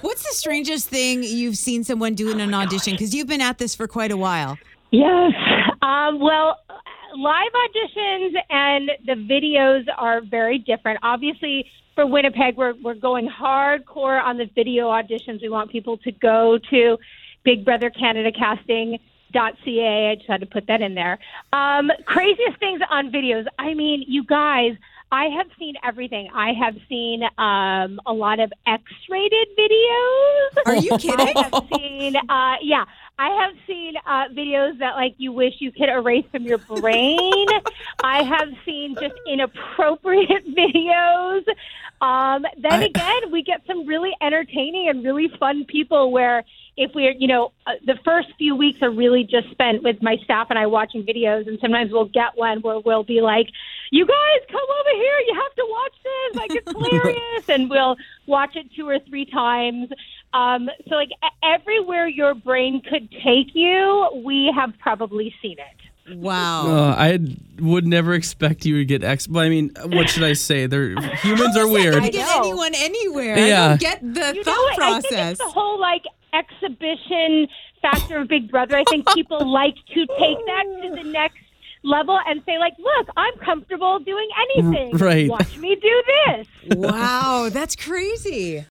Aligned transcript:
What's 0.00 0.22
the 0.22 0.32
strangest 0.32 0.88
thing 0.88 1.24
you've 1.24 1.56
seen 1.56 1.82
someone 1.82 2.14
do 2.14 2.30
in 2.30 2.38
an 2.38 2.54
audition? 2.54 2.92
Because 2.92 3.12
you've 3.12 3.26
been 3.26 3.40
at 3.40 3.58
this 3.58 3.74
for 3.74 3.88
quite 3.88 4.12
a 4.12 4.16
while. 4.16 4.56
Yes. 4.92 5.32
Um, 5.82 6.20
well, 6.20 6.56
live 7.16 7.50
auditions 7.52 8.34
and 8.48 8.92
the 9.06 9.14
videos 9.14 9.86
are 9.96 10.20
very 10.20 10.58
different. 10.58 11.00
Obviously, 11.02 11.68
for 11.96 12.06
Winnipeg, 12.06 12.56
we're 12.56 12.74
we're 12.80 12.94
going 12.94 13.28
hardcore 13.28 14.22
on 14.22 14.38
the 14.38 14.48
video 14.54 14.86
auditions. 14.86 15.42
We 15.42 15.48
want 15.48 15.72
people 15.72 15.98
to 15.98 16.12
go 16.12 16.60
to 16.70 16.96
Big 17.42 17.64
Brother 17.64 17.90
Canada 17.90 18.30
Casting. 18.30 18.98
.ca. 19.30 20.10
I 20.10 20.14
just 20.14 20.26
had 20.26 20.40
to 20.40 20.46
put 20.46 20.68
that 20.68 20.80
in 20.80 20.94
there. 20.94 21.18
Um, 21.52 21.90
craziest 22.06 22.58
things 22.58 22.80
on 22.90 23.12
videos. 23.12 23.44
I 23.58 23.74
mean, 23.74 24.02
you 24.08 24.24
guys, 24.24 24.72
I 25.10 25.26
have 25.26 25.46
seen 25.58 25.74
everything. 25.82 26.28
I 26.34 26.52
have 26.52 26.76
seen 26.88 27.22
um, 27.38 28.00
a 28.06 28.12
lot 28.12 28.40
of 28.40 28.52
X-rated 28.66 29.48
videos. 29.58 30.66
Are 30.66 30.76
you 30.76 30.98
kidding? 30.98 31.34
I 31.36 31.48
have 31.50 31.64
seen, 31.74 32.16
uh, 32.16 32.54
yeah, 32.60 32.84
I 33.18 33.30
have 33.30 33.54
seen 33.66 33.94
uh, 34.06 34.28
videos 34.34 34.78
that 34.80 34.96
like 34.96 35.14
you 35.16 35.32
wish 35.32 35.54
you 35.60 35.72
could 35.72 35.88
erase 35.88 36.26
from 36.30 36.42
your 36.44 36.58
brain. 36.58 37.46
I 38.04 38.22
have 38.22 38.48
seen 38.66 38.96
just 39.00 39.14
inappropriate 39.26 40.46
videos. 40.54 41.44
Um, 42.00 42.44
then 42.58 42.72
I- 42.74 42.84
again, 42.84 43.32
we 43.32 43.42
get 43.42 43.62
some 43.66 43.86
really 43.86 44.12
entertaining 44.20 44.88
and 44.88 45.02
really 45.04 45.28
fun 45.40 45.64
people 45.64 46.12
where 46.12 46.44
if 46.76 46.92
we're, 46.94 47.10
you 47.12 47.26
know, 47.26 47.52
uh, 47.66 47.72
the 47.84 47.98
first 48.04 48.28
few 48.38 48.54
weeks 48.54 48.82
are 48.82 48.90
really 48.90 49.24
just 49.24 49.50
spent 49.50 49.82
with 49.82 50.00
my 50.00 50.16
staff 50.22 50.46
and 50.50 50.58
I 50.58 50.66
watching 50.66 51.02
videos, 51.02 51.48
and 51.48 51.58
sometimes 51.60 51.90
we'll 51.90 52.04
get 52.04 52.36
one 52.36 52.60
where 52.60 52.78
we'll 52.78 53.02
be 53.02 53.20
like, 53.20 53.48
"You 53.90 54.06
guys, 54.06 54.40
come 54.50 54.60
over 54.80 54.90
here! 54.96 55.18
You 55.26 55.34
have 55.34 55.54
to 55.56 55.66
watch 55.68 55.94
this! 56.04 56.36
Like 56.36 56.50
it's 56.54 56.72
hilarious!" 56.90 57.48
and 57.48 57.70
we'll 57.70 57.96
watch 58.26 58.56
it 58.56 58.66
two 58.76 58.88
or 58.88 58.98
three 59.08 59.24
times. 59.26 59.88
Um, 60.34 60.68
so, 60.88 60.94
like 60.94 61.10
everywhere 61.42 62.06
your 62.08 62.34
brain 62.34 62.82
could 62.88 63.10
take 63.10 63.54
you, 63.54 64.22
we 64.24 64.52
have 64.54 64.72
probably 64.78 65.34
seen 65.40 65.56
it. 65.58 66.16
Wow. 66.16 66.66
Uh, 66.68 66.94
I 66.98 67.18
would 67.60 67.86
never 67.86 68.14
expect 68.14 68.64
you 68.64 68.78
to 68.78 68.84
get 68.86 69.04
X. 69.04 69.26
But 69.26 69.40
I 69.40 69.48
mean, 69.50 69.72
what 69.84 70.08
should 70.08 70.22
I 70.24 70.32
say? 70.32 70.66
They're 70.66 70.98
humans 71.16 71.54
are 71.56 71.68
weird. 71.68 71.94
can 72.02 72.10
get 72.10 72.34
anyone 72.36 72.72
anywhere. 72.74 73.36
I 73.36 73.46
Yeah. 73.48 73.68
don't 73.68 73.80
get 73.80 74.00
the 74.14 74.32
You 74.34 74.42
thought 74.44 74.52
know, 74.54 74.62
what? 74.62 74.82
I 74.82 75.00
think 75.00 75.04
process. 75.14 75.30
it's 75.32 75.38
the 75.40 75.50
whole 75.50 75.78
like 75.78 76.04
exhibition 76.32 77.48
factor 77.82 78.18
of 78.20 78.28
Big 78.28 78.50
Brother. 78.50 78.76
I 78.76 78.84
think 78.84 79.06
people 79.14 79.46
like 79.52 79.74
to 79.94 80.06
take 80.06 80.38
that 80.46 80.64
to 80.82 80.90
the 81.02 81.10
next 81.10 81.38
level 81.82 82.18
and 82.26 82.42
say 82.46 82.58
like, 82.58 82.74
"Look, 82.78 83.08
I'm 83.16 83.34
comfortable 83.38 83.98
doing 84.00 84.28
anything. 84.56 84.96
Right. 84.96 85.28
Watch 85.28 85.56
me 85.58 85.76
do 85.76 86.02
this." 86.26 86.46
wow, 86.76 87.48
that's 87.50 87.76
crazy. 87.76 88.64